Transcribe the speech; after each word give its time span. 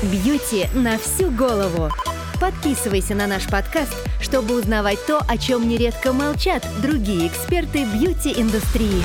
Бьюти 0.00 0.68
на 0.76 0.96
всю 0.96 1.28
голову. 1.32 1.90
Подписывайся 2.40 3.16
на 3.16 3.26
наш 3.26 3.50
подкаст, 3.50 3.92
чтобы 4.20 4.56
узнавать 4.56 5.00
то, 5.08 5.18
о 5.28 5.36
чем 5.36 5.68
нередко 5.68 6.12
молчат 6.12 6.64
другие 6.80 7.26
эксперты 7.26 7.84
бьюти-индустрии. 7.84 9.02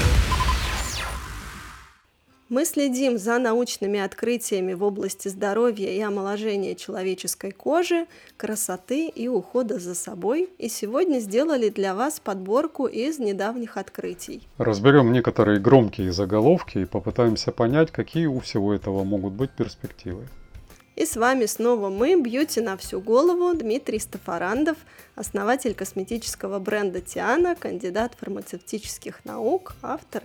Мы 2.48 2.66
следим 2.66 3.18
за 3.18 3.40
научными 3.40 4.00
открытиями 4.00 4.74
в 4.74 4.84
области 4.84 5.30
здоровья 5.30 5.90
и 5.90 6.00
омоложения 6.00 6.76
человеческой 6.76 7.50
кожи, 7.50 8.06
красоты 8.38 9.08
и 9.08 9.28
ухода 9.28 9.80
за 9.80 9.96
собой, 9.96 10.48
и 10.60 10.70
сегодня 10.70 11.18
сделали 11.18 11.70
для 11.70 11.96
вас 11.96 12.20
подборку 12.20 12.86
из 12.86 13.18
недавних 13.18 13.78
открытий. 13.78 14.48
Разберем 14.60 15.12
некоторые 15.12 15.60
громкие 15.60 16.12
заголовки 16.12 16.78
и 16.78 16.86
попытаемся 16.86 17.52
понять, 17.52 17.90
какие 17.90 18.28
у 18.28 18.40
всего 18.42 18.76
этого 18.76 19.04
могут 19.04 19.34
быть 19.34 19.50
перспективы. 19.50 20.28
И 20.96 21.06
с 21.06 21.16
вами 21.16 21.46
снова 21.48 21.90
мы, 21.90 22.16
бьюти 22.22 22.62
на 22.62 22.78
всю 22.78 23.02
голову, 23.02 23.54
Дмитрий 23.56 24.00
Стафарандов, 24.00 24.78
основатель 25.16 25.74
косметического 25.74 26.60
бренда 26.60 27.02
Тиана, 27.02 27.56
кандидат 27.56 28.14
фармацевтических 28.20 29.26
наук, 29.26 29.74
автор 29.82 30.24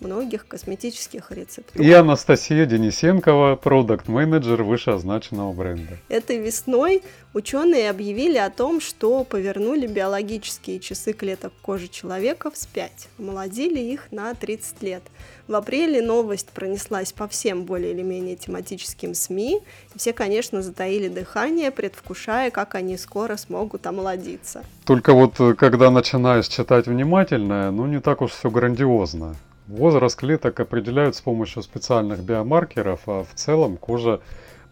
многих 0.00 0.46
косметических 0.46 1.30
рецептур. 1.30 1.80
И 1.80 1.90
Анастасия 1.92 2.66
Денисенкова, 2.66 3.56
продукт-менеджер 3.56 4.62
вышеозначенного 4.62 5.52
бренда. 5.52 5.98
Этой 6.08 6.38
весной 6.38 7.02
ученые 7.32 7.90
объявили 7.90 8.38
о 8.38 8.50
том, 8.50 8.80
что 8.80 9.24
повернули 9.24 9.86
биологические 9.86 10.80
часы 10.80 11.12
клеток 11.12 11.52
кожи 11.62 11.88
человека 11.88 12.50
вспять, 12.50 13.08
омолодили 13.18 13.80
их 13.80 14.12
на 14.12 14.34
30 14.34 14.82
лет. 14.82 15.02
В 15.46 15.54
апреле 15.56 16.00
новость 16.00 16.48
пронеслась 16.50 17.12
по 17.12 17.28
всем 17.28 17.64
более 17.64 17.92
или 17.92 18.00
менее 18.00 18.34
тематическим 18.34 19.14
СМИ. 19.14 19.60
И 19.94 19.98
все, 19.98 20.14
конечно, 20.14 20.62
затаили 20.62 21.08
дыхание, 21.08 21.70
предвкушая, 21.70 22.50
как 22.50 22.74
они 22.74 22.96
скоро 22.96 23.36
смогут 23.36 23.86
омолодиться. 23.86 24.64
Только 24.86 25.12
вот 25.12 25.38
э, 25.40 25.54
когда 25.54 25.90
начинаешь 25.90 26.48
читать 26.48 26.86
внимательно, 26.86 27.70
ну 27.70 27.86
не 27.86 28.00
так 28.00 28.22
уж 28.22 28.32
все 28.32 28.50
грандиозно. 28.50 29.36
Возраст 29.68 30.16
клеток 30.16 30.60
определяют 30.60 31.16
с 31.16 31.20
помощью 31.20 31.62
специальных 31.62 32.20
биомаркеров, 32.20 33.00
а 33.06 33.24
в 33.24 33.34
целом 33.34 33.76
кожа 33.78 34.20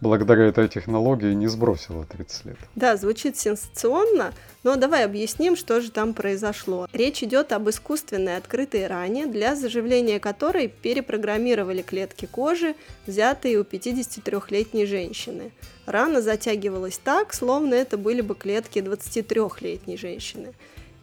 благодаря 0.01 0.45
этой 0.45 0.67
технологии 0.67 1.33
не 1.33 1.47
сбросила 1.47 2.05
30 2.05 2.45
лет. 2.45 2.57
Да, 2.75 2.95
звучит 2.97 3.37
сенсационно, 3.37 4.33
но 4.63 4.75
давай 4.75 5.05
объясним, 5.05 5.55
что 5.55 5.81
же 5.81 5.89
там 5.89 6.13
произошло. 6.13 6.87
Речь 6.93 7.23
идет 7.23 7.53
об 7.53 7.69
искусственной 7.69 8.37
открытой 8.37 8.85
ране, 8.85 9.25
для 9.25 9.55
заживления 9.55 10.19
которой 10.19 10.67
перепрограммировали 10.67 11.81
клетки 11.81 12.27
кожи, 12.29 12.75
взятые 13.07 13.59
у 13.59 13.63
53-летней 13.63 14.85
женщины. 14.85 15.51
Рана 15.85 16.21
затягивалась 16.21 16.99
так, 17.03 17.33
словно 17.33 17.73
это 17.73 17.97
были 17.97 18.21
бы 18.21 18.35
клетки 18.35 18.79
23-летней 18.79 19.97
женщины. 19.97 20.53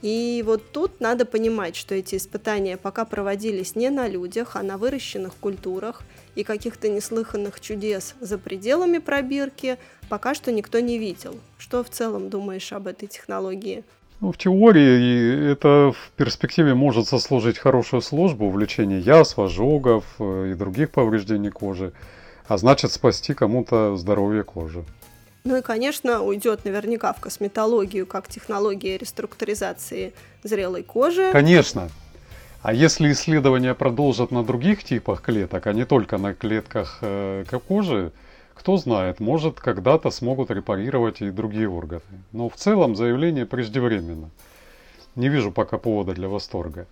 И 0.02 0.42
вот 0.46 0.72
тут 0.72 1.00
надо 1.00 1.26
понимать, 1.26 1.76
что 1.76 1.94
эти 1.94 2.16
испытания 2.16 2.76
пока 2.76 3.04
проводились 3.04 3.76
не 3.76 3.90
на 3.90 4.08
людях, 4.08 4.56
а 4.56 4.62
на 4.62 4.78
выращенных 4.78 5.34
культурах, 5.36 6.02
и 6.34 6.44
каких-то 6.44 6.88
неслыханных 6.88 7.60
чудес 7.60 8.14
за 8.20 8.38
пределами 8.38 8.98
пробирки 8.98 9.78
пока 10.08 10.34
что 10.34 10.52
никто 10.52 10.80
не 10.80 10.98
видел. 10.98 11.36
Что 11.58 11.84
в 11.84 11.90
целом 11.90 12.30
думаешь 12.30 12.72
об 12.72 12.86
этой 12.86 13.08
технологии? 13.08 13.84
Ну, 14.20 14.32
в 14.32 14.38
теории 14.38 15.50
это 15.50 15.92
в 15.92 16.10
перспективе 16.16 16.74
может 16.74 17.08
сослужить 17.08 17.58
хорошую 17.58 18.02
службу 18.02 18.50
в 18.50 18.58
лечении 18.58 19.00
язв, 19.00 19.38
ожогов 19.38 20.04
э, 20.18 20.50
и 20.52 20.54
других 20.54 20.90
повреждений 20.90 21.50
кожи, 21.50 21.92
а 22.46 22.58
значит 22.58 22.92
спасти 22.92 23.32
кому-то 23.32 23.96
здоровье 23.96 24.44
кожи. 24.44 24.84
Ну 25.44 25.56
и, 25.56 25.62
конечно, 25.62 26.22
уйдет 26.22 26.64
наверняка 26.64 27.12
в 27.12 27.20
косметологию 27.20 28.06
как 28.06 28.28
технология 28.28 28.98
реструктуризации 28.98 30.12
зрелой 30.42 30.82
кожи. 30.82 31.30
Конечно. 31.32 31.88
А 32.62 32.74
если 32.74 33.10
исследования 33.12 33.74
продолжат 33.74 34.30
на 34.30 34.44
других 34.44 34.84
типах 34.84 35.22
клеток, 35.22 35.66
а 35.66 35.72
не 35.72 35.86
только 35.86 36.18
на 36.18 36.34
клетках 36.34 36.98
э, 37.00 37.44
кожи, 37.66 38.12
кто 38.54 38.76
знает, 38.76 39.20
может 39.20 39.58
когда-то 39.58 40.10
смогут 40.10 40.50
репарировать 40.50 41.22
и 41.22 41.30
другие 41.30 41.70
органы. 41.70 42.02
Но 42.32 42.50
в 42.50 42.56
целом 42.56 42.94
заявление 42.94 43.46
преждевременно. 43.46 44.28
Не 45.16 45.30
вижу 45.30 45.50
пока 45.50 45.78
повода 45.78 46.12
для 46.12 46.28
восторга. 46.28 46.86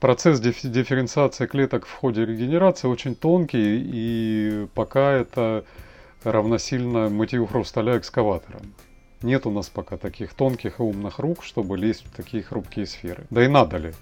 Процесс 0.00 0.40
дифференциации 0.40 1.46
клеток 1.46 1.86
в 1.86 1.92
ходе 1.92 2.26
регенерации 2.26 2.88
очень 2.88 3.14
тонкий, 3.14 3.80
и 3.84 4.66
пока 4.74 5.12
это 5.12 5.64
равносильно 6.24 7.08
мытью 7.08 7.46
хрусталя 7.46 7.98
экскаватором. 7.98 8.74
Нет 9.22 9.46
у 9.46 9.50
нас 9.50 9.68
пока 9.68 9.96
таких 9.96 10.34
тонких 10.34 10.80
и 10.80 10.82
умных 10.82 11.18
рук, 11.18 11.44
чтобы 11.44 11.78
лезть 11.78 12.04
в 12.04 12.16
такие 12.16 12.42
хрупкие 12.42 12.86
сферы. 12.86 13.24
Да 13.30 13.44
и 13.44 13.48
надо 13.48 13.76
ли? 13.76 13.92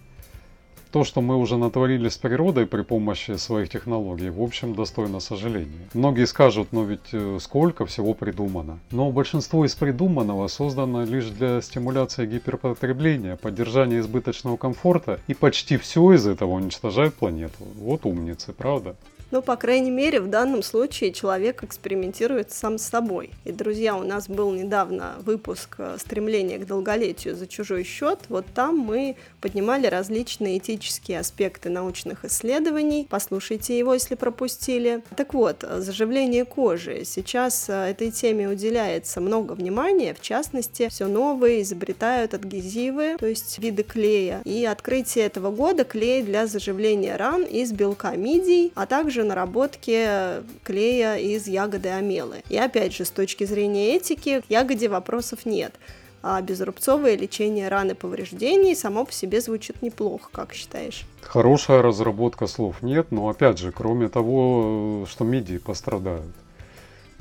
То, 0.93 1.05
что 1.05 1.21
мы 1.21 1.37
уже 1.37 1.57
натворили 1.57 2.09
с 2.09 2.17
природой 2.17 2.67
при 2.67 2.83
помощи 2.83 3.37
своих 3.37 3.69
технологий, 3.69 4.29
в 4.29 4.43
общем, 4.43 4.75
достойно 4.75 5.21
сожаления. 5.21 5.89
Многие 5.95 6.27
скажут, 6.27 6.73
но 6.73 6.83
ведь 6.83 7.13
э, 7.13 7.39
сколько 7.41 7.87
всего 7.87 8.13
придумано. 8.13 8.81
Но 8.91 9.13
большинство 9.13 9.65
из 9.65 9.77
придуманного 9.77 10.49
создано 10.49 11.05
лишь 11.05 11.27
для 11.27 11.61
стимуляции 11.61 12.27
гиперпотребления, 12.27 13.37
поддержания 13.37 14.01
избыточного 14.01 14.57
комфорта, 14.57 15.21
и 15.29 15.35
почти 15.35 15.77
все 15.77 16.13
из 16.13 16.27
этого 16.27 16.55
уничтожает 16.55 17.15
планету. 17.15 17.63
Вот 17.77 18.05
умницы, 18.05 18.53
правда? 18.53 18.97
Ну, 19.31 19.43
по 19.43 19.57
крайней 19.57 19.93
мере, 19.93 20.21
в 20.21 20.29
данном 20.29 20.63
случае 20.63 21.13
человек 21.13 21.63
экспериментирует 21.63 22.51
сам 22.51 22.79
с 22.79 22.83
собой. 22.83 23.31
И, 23.45 23.53
друзья, 23.53 23.95
у 23.95 24.03
нас 24.03 24.29
был 24.29 24.51
недавно 24.51 25.15
выпуск 25.25 25.77
э, 25.79 25.97
«Стремление 26.01 26.59
к 26.59 26.67
долголетию 26.67 27.37
за 27.37 27.47
чужой 27.47 27.85
счет». 27.85 28.19
Вот 28.29 28.45
там 28.53 28.77
мы 28.79 29.15
поднимали 29.41 29.87
различные 29.87 30.59
этические 30.59 31.21
аспекты 31.21 31.71
научных 31.71 32.25
исследований. 32.25 33.07
Послушайте 33.09 33.79
его, 33.79 33.95
если 33.95 34.17
пропустили. 34.17 35.03
Так 35.17 35.33
вот, 35.33 35.65
заживление 35.79 36.45
кожи. 36.45 37.05
Сейчас 37.05 37.69
э, 37.69 37.91
этой 37.91 38.11
теме 38.11 38.49
уделяется 38.49 39.21
много 39.21 39.53
внимания. 39.53 40.13
В 40.13 40.21
частности, 40.21 40.89
все 40.89 41.07
новые 41.07 41.63
изобретают 41.63 42.35
адгезивы, 42.35 43.17
то 43.17 43.27
есть 43.27 43.61
виды 43.61 43.85
клея. 43.85 44.41
И 44.45 44.65
открытие 44.65 45.27
этого 45.27 45.53
года 45.53 45.85
клей 45.85 46.25
для 46.25 46.49
заживления 46.49 47.17
ран 47.17 47.45
из 47.45 47.71
белка 47.71 48.17
мидий, 48.17 48.73
а 48.75 48.87
также 48.87 49.20
также 49.21 49.25
наработки 49.25 50.43
клея 50.65 51.17
из 51.17 51.47
ягоды 51.47 51.91
амелы. 51.91 52.43
И 52.49 52.57
опять 52.57 52.95
же, 52.95 53.05
с 53.05 53.11
точки 53.11 53.45
зрения 53.45 53.97
этики, 53.97 54.41
к 54.41 54.51
ягоде 54.51 54.89
вопросов 54.89 55.47
нет. 55.47 55.75
А 56.23 56.41
безрубцовое 56.43 57.17
лечение 57.17 57.69
раны 57.69 57.95
повреждений 57.95 58.77
само 58.77 59.05
по 59.05 59.13
себе 59.13 59.41
звучит 59.41 59.83
неплохо, 59.83 60.29
как 60.33 60.53
считаешь? 60.53 61.07
Хорошая 61.23 61.83
разработка 61.83 62.47
слов 62.47 62.83
нет, 62.83 63.11
но 63.11 63.29
опять 63.29 63.59
же, 63.59 63.73
кроме 63.73 64.09
того, 64.09 65.07
что 65.09 65.25
мидии 65.25 65.59
пострадают. 65.59 66.35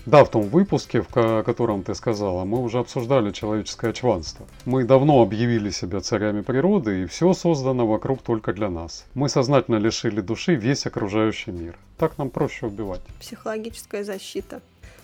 Да, 0.09 0.23
в 0.23 0.31
том 0.31 0.49
выпуске, 0.49 1.03
в 1.03 1.43
котором 1.43 1.83
ты 1.83 1.93
сказала, 1.93 2.43
мы 2.43 2.63
уже 2.63 2.79
обсуждали 2.79 3.29
человеческое 3.29 3.93
чванство. 3.93 4.47
Мы 4.65 4.83
давно 4.83 5.21
объявили 5.21 5.69
себя 5.69 6.01
царями 6.01 6.41
природы, 6.41 7.03
и 7.03 7.05
все 7.05 7.33
создано 7.33 7.85
вокруг 7.85 8.23
только 8.23 8.51
для 8.51 8.71
нас. 8.71 9.05
Мы 9.13 9.29
сознательно 9.29 9.75
лишили 9.75 10.21
души 10.21 10.55
весь 10.55 10.87
окружающий 10.87 11.51
мир. 11.51 11.77
Так 11.99 12.17
нам 12.17 12.31
проще 12.31 12.65
убивать. 12.65 13.01
Психологическая 13.19 14.03
защита. 14.03 14.61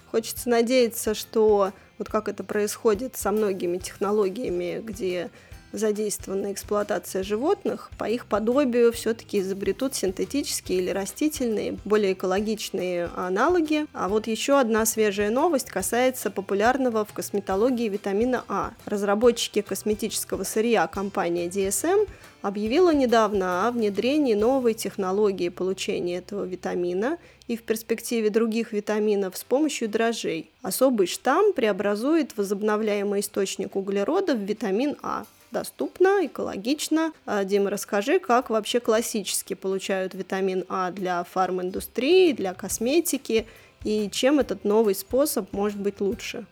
Хочется 0.09 0.49
надеяться, 0.49 1.13
что 1.13 1.71
вот 1.99 2.09
как 2.09 2.27
это 2.27 2.43
происходит 2.43 3.15
со 3.15 3.31
многими 3.31 3.77
технологиями, 3.77 4.81
где 4.83 5.29
задействована 5.77 6.51
эксплуатация 6.51 7.23
животных, 7.23 7.91
по 7.97 8.05
их 8.05 8.25
подобию 8.25 8.91
все-таки 8.91 9.39
изобретут 9.39 9.95
синтетические 9.95 10.79
или 10.79 10.89
растительные, 10.89 11.77
более 11.85 12.13
экологичные 12.13 13.09
аналоги. 13.15 13.85
А 13.93 14.09
вот 14.09 14.27
еще 14.27 14.59
одна 14.59 14.85
свежая 14.85 15.29
новость 15.29 15.69
касается 15.69 16.31
популярного 16.31 17.05
в 17.05 17.13
косметологии 17.13 17.89
витамина 17.89 18.43
А. 18.47 18.73
Разработчики 18.85 19.61
косметического 19.61 20.43
сырья 20.43 20.87
компания 20.87 21.47
DSM 21.47 22.07
объявила 22.41 22.93
недавно 22.93 23.67
о 23.67 23.71
внедрении 23.71 24.35
новой 24.35 24.75
технологии 24.75 25.49
получения 25.49 26.17
этого 26.17 26.45
витамина 26.45 27.17
и 27.47 27.57
в 27.57 27.63
перспективе 27.63 28.29
других 28.29 28.71
витаминов 28.71 29.35
с 29.35 29.43
помощью 29.43 29.89
дрожжей. 29.89 30.51
Особый 30.61 31.07
штамм 31.07 31.53
преобразует 31.53 32.37
возобновляемый 32.37 33.21
источник 33.21 33.75
углерода 33.75 34.35
в 34.35 34.39
витамин 34.39 34.95
А 35.01 35.25
доступно, 35.55 36.25
экологично. 36.25 37.13
А, 37.25 37.45
Дима, 37.45 37.69
расскажи, 37.69 38.19
как 38.19 38.49
вообще 38.49 38.81
классически 38.81 39.53
получают 39.53 40.13
витамин 40.13 40.65
А 40.67 40.91
для 40.91 41.23
фарминдустрии, 41.23 42.33
для 42.33 42.53
косметики, 42.53 43.45
и 43.85 44.09
чем 44.11 44.39
этот 44.39 44.65
новый 44.65 44.95
способ 44.95 45.53
может 45.53 45.79
быть 45.79 46.01
лучше? 46.01 46.45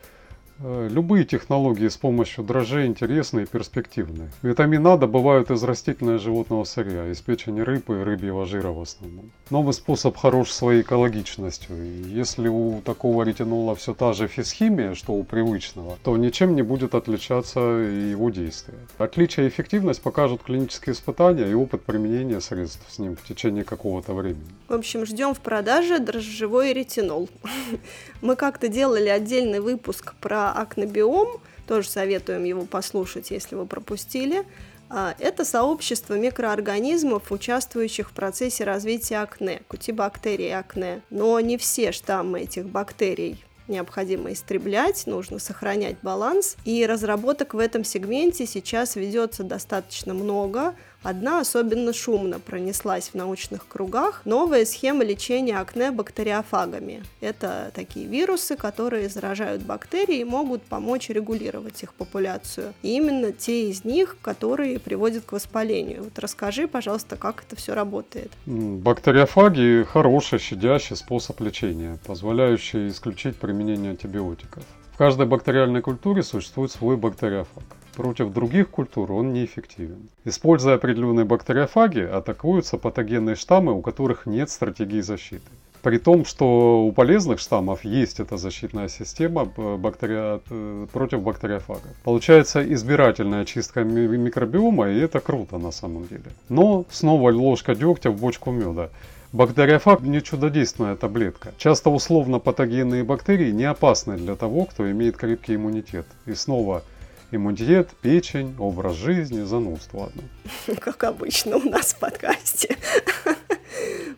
Э, 0.60 0.88
любые 0.90 1.26
технологии 1.26 1.90
с 1.90 1.98
помощью 1.98 2.46
дрожжей 2.46 2.86
интересны 2.86 3.42
и 3.42 3.46
перспективны. 3.46 4.32
Витамин 4.42 4.88
А 4.88 4.98
добывают 4.98 5.52
из 5.52 5.62
растительного 5.64 6.20
животного 6.20 6.64
сырья, 6.64 7.08
из 7.12 7.20
печени 7.20 7.60
рыб 7.60 7.90
и 7.90 7.94
рыбьего 7.94 8.46
жира 8.46 8.70
в 8.70 8.80
основном. 8.80 9.32
Новый 9.54 9.74
способ 9.76 10.18
хорош 10.18 10.50
своей 10.50 10.82
экологичностью. 10.82 11.76
Если 12.08 12.48
у 12.48 12.82
такого 12.82 13.22
ретинола 13.22 13.76
все 13.76 13.94
та 13.94 14.14
же 14.14 14.28
физхимия, 14.28 14.96
что 14.96 15.14
у 15.14 15.24
привычного, 15.24 16.00
то 16.04 16.18
ничем 16.18 16.56
не 16.56 16.64
будет 16.64 16.96
отличаться 16.96 17.60
его 17.60 18.32
действие. 18.32 18.80
Отличие 18.98 19.46
и 19.46 19.50
эффективность 19.50 20.02
покажут 20.02 20.42
клинические 20.42 20.94
испытания 20.94 21.48
и 21.48 21.54
опыт 21.54 21.84
применения 21.84 22.42
средств 22.42 22.82
с 22.90 22.98
ним 22.98 23.16
в 23.16 23.24
течение 23.28 23.64
какого-то 23.64 24.16
времени. 24.16 24.50
В 24.70 24.74
общем, 24.74 25.06
ждем 25.06 25.36
в 25.36 25.40
продаже 25.40 26.00
дрожжевой 26.00 26.74
ретинол. 26.74 27.30
Мы 28.24 28.36
как-то 28.36 28.70
делали 28.70 29.08
отдельный 29.08 29.60
выпуск 29.60 30.16
про 30.20 30.52
акнобиом, 30.52 31.28
тоже 31.68 31.88
советуем 31.88 32.44
его 32.44 32.66
послушать, 32.66 33.30
если 33.30 33.54
вы 33.54 33.68
пропустили. 33.68 34.46
А, 34.95 35.16
это 35.18 35.44
сообщество 35.44 36.13
микроорганизмов, 36.13 37.31
участвующих 37.31 38.12
в 38.12 38.13
процессе 38.13 38.63
развития 38.63 39.18
акне, 39.18 39.63
кутибактерии 39.68 40.51
акне. 40.51 41.01
Но 41.10 41.40
не 41.40 41.57
все 41.57 41.92
штаммы 41.92 42.42
этих 42.42 42.68
бактерий 42.68 43.44
необходимо 43.68 44.31
истреблять, 44.33 45.06
нужно 45.07 45.39
сохранять 45.39 45.98
баланс. 46.01 46.56
И 46.65 46.86
разработок 46.86 47.54
в 47.54 47.60
этом 47.60 47.83
сегменте 47.83 48.45
сейчас 48.45 48.95
ведется 48.95 49.44
достаточно 49.44 50.13
много. 50.13 50.75
Одна 51.04 51.42
особенно 51.42 51.92
шумно 51.92 52.39
пронеслась 52.39 53.10
в 53.10 53.15
научных 53.15 53.68
кругах. 53.68 54.21
Новая 54.24 54.63
схема 54.63 55.04
лечения 55.04 55.60
акне 55.60 55.92
бактериофагами. 55.92 57.04
Это 57.19 57.71
такие 57.75 58.07
вирусы, 58.07 58.56
которые 58.56 59.10
заражают 59.10 59.63
бактерии 59.63 60.19
и 60.19 60.24
могут 60.24 60.63
помочь 60.63 61.09
регулировать 61.09 61.83
их 61.83 61.94
популяцию. 61.94 62.74
И 62.83 62.95
именно 62.95 63.33
те 63.33 63.69
из 63.69 63.83
них, 63.83 64.16
которые 64.21 64.80
приводят 64.80 65.25
к 65.25 65.33
воспалению. 65.33 66.06
Вот 66.06 66.18
расскажи, 66.19 66.69
пожалуйста, 66.69 67.18
как 67.18 67.44
это 67.45 67.57
все 67.57 67.74
работает. 67.74 68.31
Бактериофаги– 68.45 69.83
хороший, 69.92 70.39
щадящий 70.39 70.95
способ 70.95 71.42
лечения, 71.42 72.00
позволяющий 72.06 72.88
исключить 72.88 73.36
применение 73.54 73.92
антибиотиков. 73.92 74.64
В 74.94 74.98
каждой 74.98 75.28
бактериальной 75.28 75.82
культуре 75.82 76.24
существует 76.24 76.72
свой 76.72 76.98
бактериофаг. 76.98 77.64
Против 77.96 78.34
других 78.34 78.70
культур 78.70 79.12
он 79.12 79.34
неэффективен. 79.34 80.10
Используя 80.26 80.76
определенные 80.76 81.26
бактериофаги, 81.26 82.00
атакуются 82.00 82.78
патогенные 82.78 83.36
штаммы, 83.36 83.74
у 83.74 83.82
которых 83.82 84.26
нет 84.26 84.50
стратегии 84.50 85.02
защиты. 85.02 85.44
При 85.84 86.00
том, 86.00 86.26
что 86.26 86.86
у 86.86 86.92
полезных 86.94 87.40
штаммов 87.40 87.84
есть 87.84 88.20
эта 88.20 88.38
защитная 88.38 88.88
система 88.88 89.46
бактерия... 89.46 90.40
Э, 90.50 90.88
против 90.92 91.22
бактериофагов. 91.22 91.92
Получается 92.04 92.64
избирательная 92.74 93.42
очистка 93.42 93.84
микробиома, 93.84 94.90
и 94.90 95.00
это 95.00 95.20
круто 95.20 95.58
на 95.58 95.72
самом 95.72 96.08
деле. 96.08 96.32
Но 96.50 96.86
снова 96.90 97.32
ложка 97.32 97.76
дегтя 97.76 98.10
в 98.12 98.20
бочку 98.20 98.52
меда. 98.52 98.90
Бактериофаг 99.33 100.01
не 100.03 100.21
чудодейственная 100.21 100.95
таблетка. 100.95 101.53
Часто 101.57 101.89
условно 101.89 102.38
патогенные 102.38 103.03
бактерии 103.03 103.50
не 103.50 103.63
опасны 103.63 104.15
для 104.15 104.35
того, 104.35 104.65
кто 104.65 104.89
имеет 104.91 105.18
крепкий 105.18 105.56
иммунитет. 105.56 106.06
И 106.27 106.35
снова 106.35 106.83
иммунитет, 107.31 107.89
печень, 108.00 108.56
образ 108.59 108.95
жизни, 108.95 109.41
занудство 109.41 110.06
одно. 110.06 110.21
Как 110.80 111.03
обычно 111.03 111.57
у 111.57 111.68
нас 111.68 111.95
в 111.95 112.00
подкасте. 112.00 112.77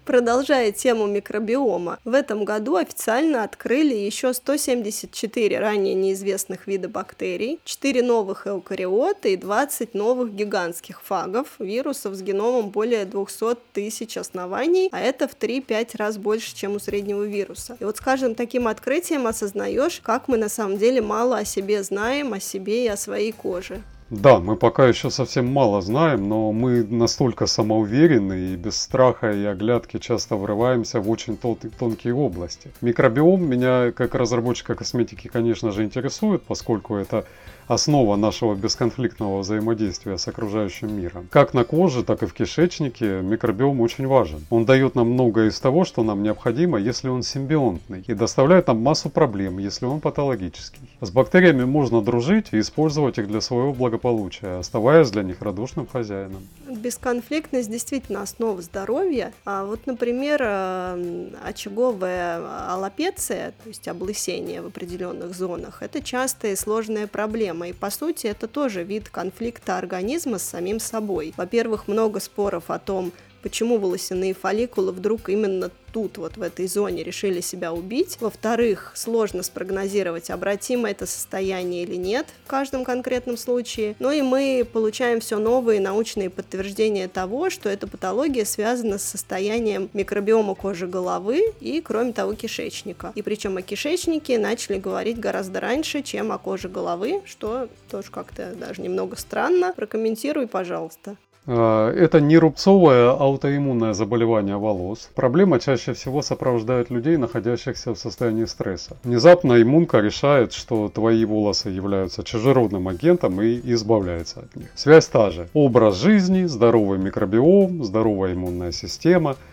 Продолжая 0.06 0.72
тему 0.72 1.07
микробиома, 1.07 1.98
в 2.06 2.13
этом 2.13 2.46
году 2.46 2.75
официально 2.75 3.44
открыли 3.44 3.96
еще 3.96 4.34
174 4.36 5.57
ранее 5.57 5.96
неизвестных 5.96 6.68
вида 6.68 6.88
бактерий, 6.88 7.60
4 7.66 8.04
новых 8.04 8.46
эукариота 8.46 9.30
и 9.30 9.36
20 9.36 9.96
новых 9.96 10.36
гигантских 10.36 11.02
фагов, 11.02 11.56
вирусов 11.57 12.13
с 12.13 12.22
геномом 12.22 12.69
более 12.69 13.06
200 13.06 13.57
тысяч 13.74 14.16
оснований, 14.16 14.90
а 14.92 15.00
это 15.00 15.28
в 15.28 15.36
3-5 15.36 15.98
раз 15.98 16.18
больше, 16.18 16.56
чем 16.56 16.75
у 16.75 16.80
среднего 16.80 17.24
вируса. 17.24 17.75
И 17.80 17.84
вот 17.84 17.98
с 17.98 18.00
каждым 18.00 18.36
таким 18.36 18.68
открытием 18.68 19.25
осознаешь, 19.25 20.01
как 20.04 20.28
мы 20.28 20.38
на 20.38 20.50
самом 20.50 20.78
деле 20.78 21.01
мало 21.01 21.38
о 21.38 21.46
себе 21.46 21.81
знаем, 21.81 22.34
о 22.34 22.40
себе 22.40 22.86
и 22.86 22.88
о 22.88 22.98
своей 22.98 23.31
коже. 23.31 23.81
Да, 24.12 24.40
мы 24.40 24.56
пока 24.56 24.86
еще 24.88 25.10
совсем 25.10 25.52
мало 25.52 25.81
знаем, 25.81 26.30
но 26.30 26.52
мы 26.52 26.84
настолько 26.84 27.48
самоуверены 27.48 28.54
и 28.54 28.56
без 28.56 28.78
страха 28.78 29.31
и 29.31 29.44
оглядки 29.46 29.98
часто 29.98 30.36
врываемся 30.36 31.00
в 31.00 31.10
очень 31.10 31.36
тон- 31.38 31.57
тонкие 31.80 32.13
области. 32.13 32.69
Микробиом 32.81 33.44
меня 33.50 33.92
как 33.92 34.13
разработчика 34.13 34.75
косметики, 34.75 35.28
конечно 35.28 35.72
же, 35.72 35.84
интересует, 35.84 36.44
поскольку 36.44 36.98
это 36.98 37.25
основа 37.67 38.15
нашего 38.15 38.56
бесконфликтного 38.56 39.39
взаимодействия 39.39 40.17
с 40.17 40.27
окружающим 40.27 40.95
миром. 40.95 41.27
Как 41.31 41.53
на 41.53 41.63
коже, 41.63 42.03
так 42.03 42.23
и 42.23 42.25
в 42.25 42.33
кишечнике 42.33 43.21
микробиом 43.21 43.81
очень 43.81 44.07
важен. 44.07 44.45
Он 44.50 44.65
дает 44.65 44.95
нам 44.95 45.12
многое 45.12 45.50
из 45.50 45.59
того, 45.59 45.83
что 45.85 46.03
нам 46.03 46.23
необходимо, 46.23 46.77
если 46.77 47.09
он 47.09 47.23
симбионтный, 47.23 48.03
и 48.07 48.13
доставляет 48.13 48.67
нам 48.67 48.81
массу 48.81 49.09
проблем, 49.09 49.57
если 49.57 49.85
он 49.85 50.00
патологический. 50.00 50.81
С 51.01 51.09
бактериями 51.09 51.63
можно 51.63 52.01
дружить 52.01 52.47
и 52.51 52.59
использовать 52.59 53.17
их 53.17 53.27
для 53.27 53.41
своего 53.41 53.73
благополучия, 53.73 54.59
оставаясь 54.59 55.09
для 55.09 55.23
них 55.23 55.41
радушным 55.41 55.88
хозяином. 55.88 56.47
Бесконфликтность 56.69 57.71
действительно 57.71 58.21
основа 58.21 58.62
здоровья. 58.62 59.33
А 59.45 59.65
вот, 59.65 59.88
например, 59.88 60.39
э, 60.41 61.29
очаговая 61.44 62.73
аллопеция, 62.73 63.53
то 63.63 63.69
есть 63.69 63.88
облысение 63.88 64.62
в 64.62 64.67
определенных 64.67 65.35
зонах, 65.35 65.81
это 65.81 66.01
частая 66.01 66.53
и 66.53 66.56
сложная 66.56 67.07
проблема 67.07 67.55
проблема. 67.56 67.69
И 67.69 67.74
по 67.74 67.90
сути 67.90 68.28
это 68.28 68.48
тоже 68.48 68.84
вид 68.84 69.10
конфликта 69.10 69.78
организма 69.78 70.38
с 70.38 70.44
самим 70.44 70.80
собой. 70.80 71.34
Во-первых, 71.38 71.88
много 71.88 72.19
споров 72.19 72.69
о 72.69 72.80
том, 72.80 73.12
почему 73.45 73.77
волосяные 73.77 74.33
фолликулы 74.33 74.92
вдруг 74.92 75.30
именно 75.30 75.69
тут, 75.94 76.18
вот 76.18 76.36
в 76.36 76.42
этой 76.42 76.65
зоне, 76.65 77.03
решили 77.03 77.42
себя 77.42 77.74
убить. 77.74 78.18
Во-вторых, 78.19 78.92
сложно 78.95 79.44
спрогнозировать, 79.44 80.31
обратимо 80.31 80.89
это 80.89 81.06
состояние 81.06 81.83
или 81.83 81.95
нет 81.95 82.25
в 82.44 82.50
каждом 82.50 82.83
конкретном 82.83 83.38
случае. 83.38 83.95
Ну 84.00 84.09
и 84.09 84.24
мы 84.24 84.68
получаем 84.74 85.19
все 85.19 85.38
новые 85.38 85.80
научные 85.80 86.31
подтверждения 86.31 87.07
того, 87.07 87.51
что 87.51 87.69
эта 87.69 87.86
патология 87.86 88.45
связана 88.45 88.97
с 88.97 89.03
состоянием 89.03 89.91
микробиома 89.94 90.56
кожи 90.56 90.88
головы 90.88 91.53
и, 91.62 91.81
кроме 91.81 92.13
того, 92.13 92.33
кишечника. 92.33 93.13
И 93.13 93.21
причем 93.21 93.57
о 93.57 93.62
кишечнике 93.62 94.39
начали 94.39 94.80
говорить 94.80 95.19
гораздо 95.19 95.59
раньше, 95.59 96.01
чем 96.01 96.31
о 96.31 96.39
коже 96.39 96.68
головы, 96.68 97.21
что 97.25 97.69
тоже 97.91 98.09
как-то 98.09 98.56
даже 98.56 98.81
немного 98.81 99.15
странно. 99.15 99.71
Прокомментируй, 99.75 100.48
пожалуйста. 100.48 101.15
А, 101.47 101.92
это 101.92 102.19
не 102.21 102.38
рубцовое 102.38 103.12
аутоиммунное 103.12 103.94
заболевание 103.94 104.57
волос. 104.57 105.09
Проблема 105.15 105.59
чаще 105.59 105.94
всего 105.94 106.21
сопровождает 106.21 106.89
людей, 106.89 107.18
находящихся 107.18 107.94
в 107.94 107.97
состоянии 107.97 108.45
стресса. 108.45 108.97
Внезапно 109.03 109.62
иммунка 109.62 110.00
решает, 110.00 110.53
что 110.53 110.89
твои 110.89 111.25
волосы 111.25 111.70
являются 111.70 112.24
чужеродным 112.24 112.88
агентом 112.88 113.41
и 113.41 113.60
избавляется 113.74 114.41
от 114.41 114.55
них. 114.55 114.67
Связь 114.75 115.08
та 115.08 115.29
же. 115.29 115.48
Образ 115.53 115.96
жизни, 115.98 116.46
здоровый 116.46 116.98
микробиом, 116.98 117.84
здоровая 117.84 118.34
иммунная 118.34 118.72
система– 118.72 119.36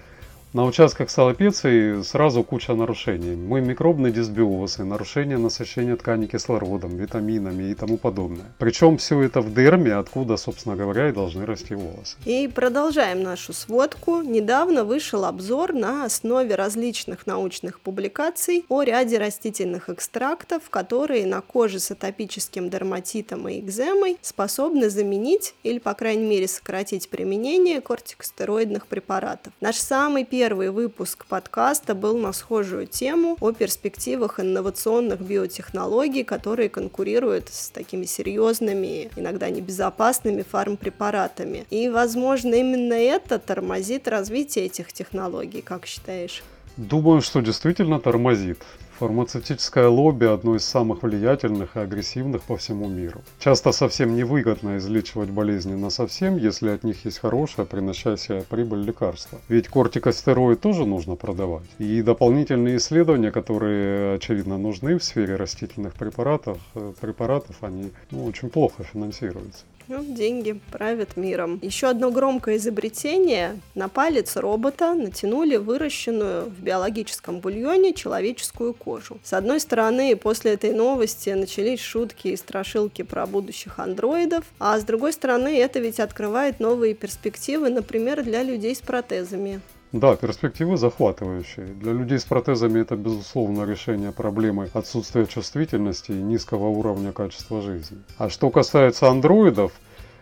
на 0.52 0.66
участках 0.66 1.10
салопеции 1.10 2.02
сразу 2.02 2.44
куча 2.44 2.74
нарушений. 2.74 3.36
Мы 3.36 3.62
микробный 3.62 4.12
дисбиоз, 4.12 4.78
нарушение 4.78 5.38
насыщения 5.38 5.96
ткани 5.96 6.26
кислородом, 6.26 6.96
витаминами 6.96 7.70
и 7.70 7.74
тому 7.74 7.96
подобное. 7.96 8.52
Причем 8.58 8.98
все 8.98 9.22
это 9.22 9.40
в 9.40 9.54
дерме, 9.54 9.94
откуда, 9.94 10.36
собственно 10.36 10.76
говоря, 10.76 11.08
и 11.08 11.12
должны 11.12 11.46
расти 11.46 11.74
волосы. 11.74 12.16
И 12.26 12.48
продолжаем 12.54 13.22
нашу 13.22 13.54
сводку. 13.54 14.20
Недавно 14.20 14.84
вышел 14.84 15.24
обзор 15.24 15.72
на 15.72 16.04
основе 16.04 16.54
различных 16.54 17.26
научных 17.26 17.80
публикаций 17.80 18.66
о 18.68 18.82
ряде 18.82 19.16
растительных 19.16 19.88
экстрактов, 19.88 20.68
которые 20.68 21.24
на 21.24 21.40
коже 21.40 21.80
с 21.80 21.90
атопическим 21.90 22.68
дерматитом 22.68 23.48
и 23.48 23.58
экземой 23.58 24.18
способны 24.20 24.90
заменить 24.90 25.54
или, 25.62 25.78
по 25.78 25.94
крайней 25.94 26.26
мере, 26.26 26.46
сократить 26.46 27.08
применение 27.08 27.80
кортикостероидных 27.80 28.86
препаратов. 28.86 29.54
Наш 29.62 29.76
самый 29.76 30.24
первый 30.24 30.41
первый 30.42 30.70
выпуск 30.70 31.24
подкаста 31.26 31.94
был 31.94 32.18
на 32.18 32.32
схожую 32.32 32.88
тему 32.88 33.36
о 33.38 33.52
перспективах 33.52 34.40
инновационных 34.40 35.20
биотехнологий, 35.20 36.24
которые 36.24 36.68
конкурируют 36.68 37.48
с 37.48 37.70
такими 37.70 38.06
серьезными, 38.06 39.08
иногда 39.14 39.50
небезопасными 39.50 40.42
фармпрепаратами. 40.42 41.64
И, 41.70 41.88
возможно, 41.88 42.56
именно 42.56 42.94
это 42.94 43.38
тормозит 43.38 44.08
развитие 44.08 44.64
этих 44.64 44.92
технологий, 44.92 45.62
как 45.62 45.86
считаешь? 45.86 46.42
Думаю, 46.76 47.20
что 47.22 47.40
действительно 47.40 48.00
тормозит. 48.00 48.58
Фармацевтическое 49.02 49.88
лобби 49.88 50.26
одно 50.26 50.54
из 50.54 50.64
самых 50.64 51.02
влиятельных 51.02 51.74
и 51.76 51.80
агрессивных 51.80 52.42
по 52.42 52.56
всему 52.56 52.86
миру. 52.86 53.20
Часто 53.40 53.72
совсем 53.72 54.14
невыгодно 54.14 54.76
излечивать 54.76 55.28
болезни 55.28 55.74
на 55.74 55.90
совсем, 55.90 56.36
если 56.36 56.68
от 56.68 56.84
них 56.84 57.04
есть 57.04 57.18
хорошее, 57.18 57.66
приносящее 57.66 58.44
прибыль 58.48 58.84
лекарства. 58.84 59.40
Ведь 59.48 59.66
кортикостероид 59.66 60.60
тоже 60.60 60.86
нужно 60.86 61.16
продавать. 61.16 61.66
И 61.78 62.00
дополнительные 62.00 62.76
исследования, 62.76 63.32
которые 63.32 64.14
очевидно 64.14 64.56
нужны 64.56 64.96
в 64.96 65.02
сфере 65.02 65.34
растительных 65.34 65.94
препаратов, 65.94 66.58
э, 66.76 66.92
препаратов 67.00 67.56
они 67.62 67.90
ну, 68.12 68.24
очень 68.24 68.50
плохо 68.50 68.84
финансируются. 68.84 69.64
Ну, 69.88 70.04
деньги 70.04 70.60
правят 70.70 71.16
миром. 71.16 71.58
Еще 71.62 71.88
одно 71.88 72.10
громкое 72.10 72.56
изобретение. 72.56 73.60
На 73.74 73.88
палец 73.88 74.36
робота 74.36 74.94
натянули 74.94 75.56
выращенную 75.56 76.46
в 76.46 76.60
биологическом 76.60 77.40
бульоне 77.40 77.92
человеческую 77.92 78.74
кожу. 78.74 79.18
С 79.22 79.32
одной 79.32 79.60
стороны, 79.60 80.16
после 80.16 80.52
этой 80.52 80.72
новости 80.72 81.30
начались 81.30 81.80
шутки 81.80 82.28
и 82.28 82.36
страшилки 82.36 83.02
про 83.02 83.26
будущих 83.26 83.78
андроидов, 83.78 84.44
а 84.58 84.78
с 84.78 84.84
другой 84.84 85.12
стороны, 85.12 85.58
это 85.58 85.78
ведь 85.80 86.00
открывает 86.00 86.60
новые 86.60 86.94
перспективы, 86.94 87.68
например, 87.68 88.22
для 88.22 88.42
людей 88.42 88.74
с 88.74 88.80
протезами. 88.80 89.60
Да, 89.92 90.16
перспективы 90.16 90.78
захватывающие. 90.78 91.66
Для 91.66 91.92
людей 91.92 92.18
с 92.18 92.24
протезами 92.24 92.80
это, 92.80 92.96
безусловно, 92.96 93.70
решение 93.70 94.10
проблемы 94.10 94.70
отсутствия 94.72 95.26
чувствительности 95.26 96.12
и 96.12 96.14
низкого 96.14 96.68
уровня 96.68 97.12
качества 97.12 97.60
жизни. 97.60 97.98
А 98.16 98.30
что 98.30 98.48
касается 98.48 99.10
андроидов, 99.10 99.72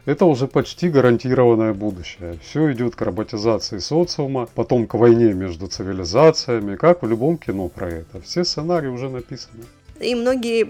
это 0.07 0.25
уже 0.25 0.49
почти 0.49 0.89
гарантированное 0.89 1.73
будущее. 1.73 2.37
Все 2.43 2.73
идет 2.73 2.97
к 2.97 3.03
роботизации 3.03 3.79
социума, 3.79 4.49
потом 4.57 4.89
к 4.89 4.95
войне 4.95 5.35
между 5.35 5.69
цивилизациями, 5.69 6.75
как 6.75 7.03
в 7.03 7.07
любом 7.07 7.39
кино 7.39 7.69
про 7.69 7.89
это. 7.89 8.21
Все 8.23 8.43
сценарии 8.43 8.89
уже 8.89 9.09
написаны. 9.09 9.63
И 10.01 10.17
многие 10.17 10.65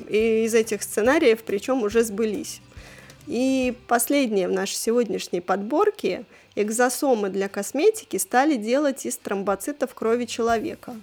из 0.44 0.52
этих 0.52 0.82
сценариев, 0.82 1.42
причем, 1.44 1.84
уже 1.84 2.04
сбылись. 2.04 2.60
И 3.26 3.74
последнее 3.86 4.46
в 4.46 4.52
нашей 4.52 4.74
сегодняшней 4.74 5.40
подборке– 5.40 6.24
экзосомы 6.62 7.28
для 7.28 7.48
косметики 7.48 8.16
стали 8.16 8.56
делать 8.56 9.06
из 9.06 9.16
тромбоцитов 9.16 9.94
крови 9.94 10.24
человека, 10.24 10.94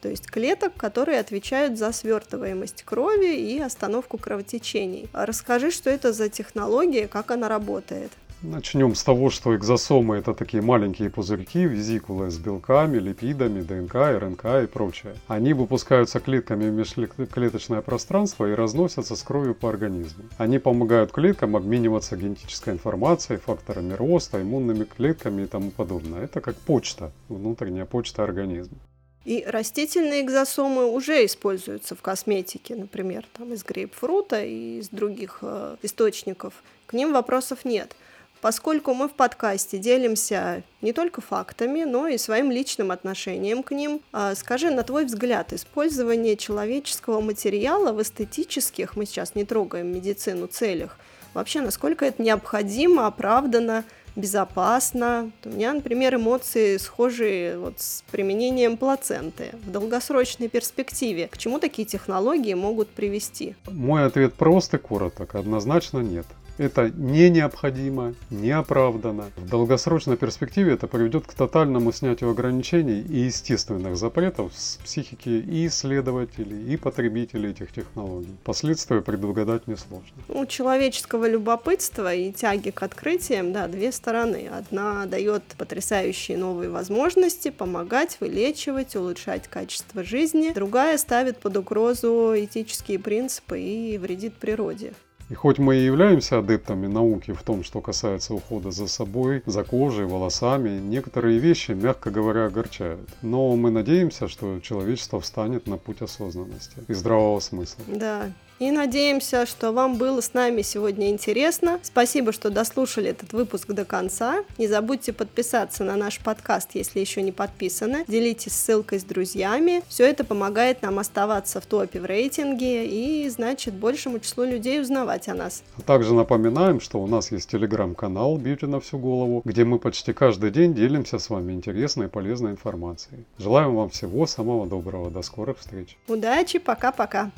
то 0.00 0.08
есть 0.08 0.30
клеток, 0.30 0.74
которые 0.76 1.18
отвечают 1.18 1.78
за 1.78 1.92
свертываемость 1.92 2.82
крови 2.84 3.34
и 3.34 3.60
остановку 3.60 4.18
кровотечений. 4.18 5.08
Расскажи, 5.12 5.70
что 5.70 5.90
это 5.90 6.12
за 6.12 6.28
технология, 6.28 7.08
как 7.08 7.30
она 7.30 7.48
работает. 7.48 8.12
Начнем 8.42 8.94
с 8.94 9.02
того, 9.02 9.30
что 9.30 9.56
экзосомы 9.56 10.16
это 10.16 10.34
такие 10.34 10.62
маленькие 10.62 11.08
пузырьки, 11.08 11.64
визикулы 11.64 12.30
с 12.30 12.36
белками, 12.36 12.98
липидами, 12.98 13.62
ДНК, 13.62 13.94
РНК 13.94 14.44
и 14.64 14.66
прочее. 14.66 15.14
Они 15.26 15.54
выпускаются 15.54 16.20
клетками 16.20 16.68
в 16.68 16.72
межклеточное 16.72 17.80
пространство 17.80 18.44
и 18.44 18.54
разносятся 18.54 19.16
с 19.16 19.22
кровью 19.22 19.54
по 19.54 19.70
организму. 19.70 20.24
Они 20.36 20.58
помогают 20.58 21.12
клеткам 21.12 21.56
обмениваться 21.56 22.14
генетической 22.16 22.74
информацией, 22.74 23.38
факторами 23.38 23.94
роста, 23.94 24.42
иммунными 24.42 24.84
клетками 24.84 25.44
и 25.44 25.46
тому 25.46 25.70
подобное. 25.70 26.24
Это 26.24 26.42
как 26.42 26.56
почта, 26.56 27.12
внутренняя 27.30 27.86
почта 27.86 28.22
организма. 28.22 28.76
И 29.24 29.44
растительные 29.46 30.20
экзосомы 30.20 30.84
уже 30.84 31.24
используются 31.24 31.96
в 31.96 32.02
косметике, 32.02 32.76
например, 32.76 33.24
там 33.32 33.54
из 33.54 33.64
грейпфрута 33.64 34.44
и 34.44 34.78
из 34.78 34.90
других 34.90 35.38
э, 35.40 35.76
источников. 35.82 36.62
К 36.86 36.92
ним 36.92 37.12
вопросов 37.12 37.64
нет 37.64 37.96
поскольку 38.40 38.94
мы 38.94 39.08
в 39.08 39.12
подкасте 39.12 39.78
делимся 39.78 40.62
не 40.82 40.92
только 40.92 41.20
фактами, 41.20 41.84
но 41.84 42.06
и 42.08 42.18
своим 42.18 42.50
личным 42.50 42.90
отношением 42.90 43.62
к 43.62 43.72
ним. 43.72 44.00
А 44.12 44.34
скажи, 44.34 44.70
на 44.70 44.82
твой 44.82 45.04
взгляд, 45.04 45.52
использование 45.52 46.36
человеческого 46.36 47.20
материала 47.20 47.92
в 47.92 48.02
эстетических, 48.02 48.96
мы 48.96 49.06
сейчас 49.06 49.34
не 49.34 49.44
трогаем 49.44 49.92
медицину, 49.94 50.46
целях, 50.46 50.98
вообще 51.34 51.60
насколько 51.60 52.04
это 52.04 52.22
необходимо, 52.22 53.06
оправдано, 53.06 53.84
безопасно. 54.16 55.30
У 55.44 55.50
меня, 55.50 55.74
например, 55.74 56.16
эмоции 56.16 56.78
схожие 56.78 57.58
вот 57.58 57.80
с 57.80 58.02
применением 58.10 58.76
плаценты 58.76 59.50
в 59.64 59.70
долгосрочной 59.70 60.48
перспективе. 60.48 61.28
К 61.28 61.38
чему 61.38 61.58
такие 61.58 61.86
технологии 61.86 62.54
могут 62.54 62.88
привести? 62.88 63.54
Мой 63.66 64.06
ответ 64.06 64.34
прост 64.34 64.74
и 64.74 64.78
короток. 64.78 65.34
Однозначно 65.34 65.98
нет. 65.98 66.26
Это 66.58 66.90
не 66.90 67.28
необходимо, 67.28 68.14
не 68.30 68.50
оправдано. 68.50 69.30
В 69.36 69.48
долгосрочной 69.48 70.16
перспективе 70.16 70.72
это 70.72 70.86
приведет 70.86 71.26
к 71.26 71.34
тотальному 71.34 71.92
снятию 71.92 72.30
ограничений 72.30 73.02
и 73.02 73.20
естественных 73.26 73.96
запретов 73.96 74.52
с 74.54 74.78
психики 74.82 75.28
и 75.28 75.66
исследователей, 75.66 76.72
и 76.72 76.76
потребителей 76.76 77.50
этих 77.50 77.72
технологий. 77.72 78.36
Последствия 78.44 79.02
предугадать 79.02 79.66
несложно. 79.66 80.16
У 80.28 80.46
человеческого 80.46 81.28
любопытства 81.28 82.14
и 82.14 82.32
тяги 82.32 82.70
к 82.70 82.82
открытиям, 82.82 83.52
да, 83.52 83.68
две 83.68 83.92
стороны. 83.92 84.48
Одна 84.50 85.06
дает 85.06 85.42
потрясающие 85.58 86.38
новые 86.38 86.70
возможности 86.70 87.50
помогать, 87.50 88.16
вылечивать, 88.20 88.96
улучшать 88.96 89.48
качество 89.48 90.02
жизни. 90.02 90.52
Другая 90.54 90.96
ставит 90.98 91.38
под 91.38 91.56
угрозу 91.56 92.32
этические 92.34 92.98
принципы 92.98 93.60
и 93.60 93.98
вредит 93.98 94.34
природе. 94.34 94.94
И 95.28 95.34
хоть 95.34 95.58
мы 95.58 95.76
и 95.76 95.84
являемся 95.84 96.38
адептами 96.38 96.86
науки 96.86 97.32
в 97.32 97.42
том, 97.42 97.64
что 97.64 97.80
касается 97.80 98.32
ухода 98.32 98.70
за 98.70 98.86
собой, 98.86 99.42
за 99.44 99.64
кожей, 99.64 100.06
волосами, 100.06 100.78
некоторые 100.78 101.38
вещи, 101.38 101.72
мягко 101.72 102.10
говоря, 102.10 102.46
огорчают. 102.46 103.08
Но 103.22 103.56
мы 103.56 103.72
надеемся, 103.72 104.28
что 104.28 104.60
человечество 104.60 105.20
встанет 105.20 105.66
на 105.66 105.78
путь 105.78 106.00
осознанности 106.00 106.76
и 106.86 106.94
здравого 106.94 107.40
смысла. 107.40 107.84
Да, 107.88 108.30
и 108.58 108.70
надеемся, 108.70 109.46
что 109.46 109.72
вам 109.72 109.96
было 109.96 110.20
с 110.20 110.34
нами 110.34 110.62
сегодня 110.62 111.10
интересно. 111.10 111.78
Спасибо, 111.82 112.32
что 112.32 112.50
дослушали 112.50 113.10
этот 113.10 113.32
выпуск 113.32 113.68
до 113.68 113.84
конца. 113.84 114.44
Не 114.58 114.66
забудьте 114.66 115.12
подписаться 115.12 115.84
на 115.84 115.96
наш 115.96 116.20
подкаст, 116.20 116.70
если 116.74 117.00
еще 117.00 117.22
не 117.22 117.32
подписаны. 117.32 118.04
Делитесь 118.08 118.52
ссылкой 118.52 119.00
с 119.00 119.04
друзьями. 119.04 119.82
Все 119.88 120.06
это 120.06 120.24
помогает 120.24 120.82
нам 120.82 120.98
оставаться 120.98 121.60
в 121.60 121.66
топе 121.66 122.00
в 122.00 122.06
рейтинге 122.06 122.86
и, 122.86 123.28
значит, 123.28 123.74
большему 123.74 124.20
числу 124.20 124.44
людей 124.44 124.80
узнавать 124.80 125.28
о 125.28 125.34
нас. 125.34 125.62
А 125.78 125.82
также 125.82 126.14
напоминаем, 126.14 126.80
что 126.80 126.98
у 126.98 127.06
нас 127.06 127.32
есть 127.32 127.50
телеграм-канал 127.50 128.36
«Бьюти 128.36 128.66
на 128.66 128.80
всю 128.80 128.98
голову», 128.98 129.42
где 129.44 129.64
мы 129.64 129.78
почти 129.78 130.12
каждый 130.12 130.50
день 130.50 130.74
делимся 130.74 131.18
с 131.18 131.30
вами 131.30 131.52
интересной 131.52 132.06
и 132.06 132.08
полезной 132.08 132.52
информацией. 132.52 133.24
Желаем 133.38 133.74
вам 133.74 133.90
всего 133.90 134.26
самого 134.26 134.66
доброго. 134.66 135.10
До 135.10 135.22
скорых 135.22 135.58
встреч. 135.58 135.96
Удачи, 136.08 136.58
пока-пока. 136.58 137.30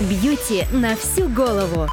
Бьюти 0.00 0.64
на 0.70 0.94
всю 0.94 1.28
голову. 1.28 1.88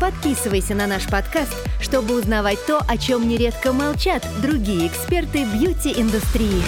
Подписывайся 0.00 0.74
на 0.74 0.86
наш 0.86 1.06
подкаст, 1.06 1.54
чтобы 1.78 2.18
узнавать 2.18 2.64
то, 2.66 2.80
о 2.88 2.96
чем 2.96 3.28
нередко 3.28 3.74
молчат 3.74 4.26
другие 4.40 4.86
эксперты 4.86 5.44
бьюти-индустрии. 5.44 6.62